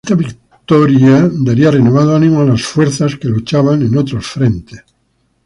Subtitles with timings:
[0.03, 4.83] Esta victoria daría renovados ánimos a las fuerzas nacionales que luchaban en otros frentes.